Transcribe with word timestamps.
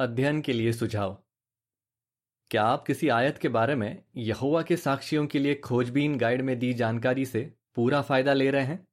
अध्ययन 0.00 0.40
के 0.40 0.52
लिए 0.52 0.72
सुझाव। 0.72 1.24
क्या 2.50 2.62
आप 2.62 2.84
किसी 2.86 3.08
आयत 3.08 3.38
के 3.38 3.48
बारे 3.48 3.74
में 3.74 4.04
यहुआ 4.16 4.62
के 4.62 4.76
साक्षियों 4.76 5.26
के 5.26 5.38
लिए 5.38 5.54
खोजबीन 5.54 6.18
गाइड 6.18 6.42
में 6.42 6.58
दी 6.58 6.74
जानकारी 6.74 7.26
से 7.26 7.54
पूरा 7.74 8.02
फ़ायदा 8.02 8.32
ले 8.32 8.50
रहे 8.50 8.64
हैं? 8.64 8.88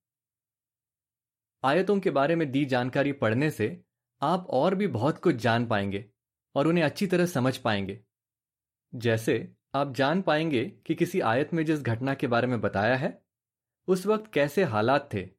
आयतों 1.63 1.99
के 1.99 2.09
बारे 2.09 2.35
में 2.35 2.51
दी 2.51 2.65
जानकारी 2.65 3.11
पढ़ने 3.11 3.51
से 3.51 3.83
आप 4.21 4.47
और 4.49 4.75
भी 4.75 4.87
बहुत 4.87 5.17
कुछ 5.17 5.35
जान 5.35 5.65
पाएँगे 5.65 6.05
और 6.55 6.67
उन्हें 6.67 6.83
अच्छी 6.83 7.07
तरह 7.07 7.25
समझ 7.25 7.57
पाएँगे। 7.57 8.03
जैसे, 8.95 9.55
आप 9.75 9.93
जान 9.93 10.21
पाएँगे 10.21 10.65
कि 10.85 10.95
किसी 10.95 11.19
आयत 11.19 11.53
में 11.53 11.65
जिस 11.65 11.81
घटना 11.81 12.13
के 12.13 12.27
बारे 12.27 12.47
में 12.47 12.61
बताया 12.61 12.95
है, 12.95 13.21
उस 13.87 14.05
वक्त 14.05 14.33
कैसे 14.33 14.63
हालात 14.63 15.09
थे, 15.13 15.29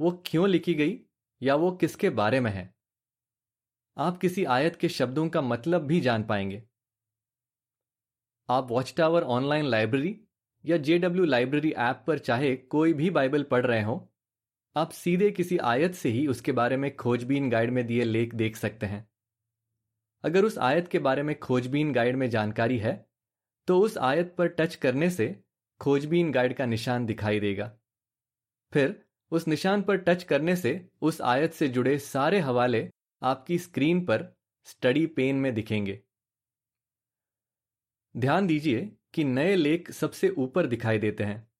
वो 0.00 0.22
क्यों 0.26 0.48
लिखी 0.48 0.74
गई 0.74 1.00
या 1.42 1.54
वो 1.54 1.72
किसके 1.72 2.10
बारे 2.10 2.40
में 2.40 2.50
है। 2.50 2.81
आप 3.96 4.18
किसी 4.18 4.44
आयत 4.46 4.76
के 4.76 4.88
शब्दों 4.88 5.28
का 5.28 5.40
मतलब 5.40 5.82
भी 5.82 6.00
जान 6.00 6.22
पाएँगे। 6.24 6.62
आप 8.48 8.70
वॉच 8.70 8.92
टावर 8.96 9.22
ऑनलाइन 9.22 9.64
लाइब्रेरी 9.64 10.14
या 10.64 10.76
जेडब्ल्यू 10.78 11.24
लाइब्रेरी 11.24 11.70
ऐप 11.70 12.02
पर 12.06 12.18
चाहे 12.18 12.54
कोई 12.56 12.92
भी 12.92 13.10
बाइबल 13.10 13.42
पढ़ 13.42 13.66
रहे 13.66 13.82
हो, 13.82 14.08
आप 14.76 14.90
सीधे 14.90 15.30
किसी 15.30 15.58
आयत 15.58 15.94
से 15.94 16.08
ही 16.08 16.26
उसके 16.26 16.52
बारे 16.52 16.76
में 16.76 16.94
खोजबीन 16.96 17.50
गाइड 17.50 17.70
में 17.70 17.86
दिए 17.86 18.04
लेख 18.04 18.34
देख 18.34 18.56
सकते 18.56 18.86
हैं। 18.86 19.06
अगर 20.24 20.44
उस 20.44 20.58
आयत 20.60 20.88
के 20.88 20.98
बारे 20.98 21.22
में 21.22 21.38
खोजबीन 21.38 21.92
गाइड 21.92 22.16
में 22.16 22.28
जानकारी 22.30 22.78
है 22.78 22.94
तो 23.68 23.78
उस 23.80 23.98
आयत 23.98 24.34
पर 24.38 24.48
टच 24.50 24.74
करने 24.74 25.10
से 25.10 25.34
खोजबीन 25.80 26.32
गाइड 26.32 26.56
का 26.56 26.66
निशान 26.66 27.06
दिखाई 27.06 27.40
देगा। 27.40 27.70
फिर 28.72 29.00
उस 29.32 29.46
निशान 29.48 29.82
पर 29.82 29.96
टच 29.98 30.22
करने 30.24 30.56
से 30.56 30.74
उस 31.02 31.20
आयत 31.20 31.52
से 31.52 31.68
जुड़े 31.68 31.98
सारे 31.98 32.40
हवाले 32.40 32.88
आपकी 33.22 33.58
स्क्रीन 33.58 34.04
पर 34.04 34.36
स्टडी 34.64 35.06
पेन 35.06 35.36
में 35.36 35.54
दिखेंगे। 35.54 36.02
ध्यान 38.16 38.46
दीजिए 38.46 38.96
कि 39.14 39.24
नए 39.24 39.56
लेख 39.56 39.90
सबसे 39.90 40.28
ऊपर 40.28 40.66
दिखाई 40.66 40.98
देते 40.98 41.24
हैं। 41.24 41.52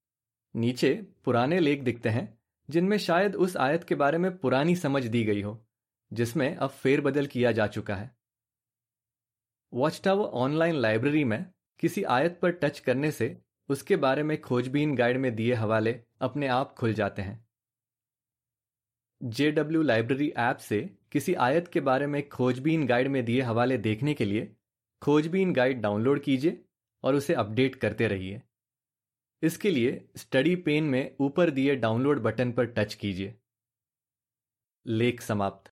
नीचे 0.57 1.07
पुराने 1.25 1.61
लेख 1.61 1.83
दिखते 1.83 2.09
हैं, 2.09 2.39
जिनमें 2.71 2.99
शायद 2.99 3.37
उस 3.37 3.57
आयत 3.57 3.85
के 3.85 3.95
बारे 3.95 4.19
में 4.19 4.39
पुरानी 4.39 4.77
समझ 4.77 5.07
दी 5.07 5.25
गई 5.25 5.43
हो, 5.43 5.67
जिसमें 6.13 6.57
अब 6.57 6.71
फेरबदल 6.71 7.27
किया 7.27 7.53
जा 7.53 7.67
चुका 7.67 7.97
है। 7.97 8.17
वॉच 9.73 10.01
टावर 10.05 10.25
ऑनलाइन 10.25 10.75
लाइब्रेरी 10.75 11.25
में 11.25 11.47
किसी 11.79 12.03
आयत 12.03 12.39
पर 12.43 12.51
टच 12.51 12.81
करने 12.81 13.11
से 13.11 13.43
उसके 13.69 13.97
बारे 13.97 14.23
में 14.23 14.41
खोजबीन 14.41 14.97
गाइड 14.97 15.17
में 15.17 15.35
दिए 15.35 15.55
हवाले 15.55 16.01
अपने 16.21 16.47
आप 16.47 16.75
खुल 16.75 16.93
जाते 16.93 17.23
हैं। 17.23 17.47
जेडब्ल्यू 19.23 19.83
लाइब्रेरी 19.83 20.33
ऐप 20.37 20.57
से 20.57 20.97
किसी 21.13 21.35
आयत 21.35 21.69
के 21.69 21.81
बारे 21.81 22.07
में 22.07 22.29
खोजबीन 22.29 22.87
गाइड 22.87 23.09
में 23.09 23.25
दिए 23.25 23.41
हवाले 23.41 23.79
देखने 23.79 24.15
के 24.15 24.25
लिए 24.25 24.57
खोजबीन 25.03 25.53
गाइड 25.53 25.81
डाउनलोड 25.81 26.23
कीजिए 26.23 26.65
और 27.05 27.15
उसे 27.15 27.35
अपडेट 27.35 27.75
करते 27.75 28.09
रहिए। 28.09 28.43
इसके 29.43 29.71
लिए 29.71 30.09
स्टडी 30.17 30.57
पेन 30.57 30.85
में 30.85 31.17
ऊपर 31.21 31.51
दिए 31.51 31.77
डाउनलोड 31.77 32.21
बटन 32.21 32.53
पर 32.53 32.67
टच 32.67 32.95
कीजिए। 32.95 33.35
लेख 34.87 35.21
समाप्त। 35.21 35.72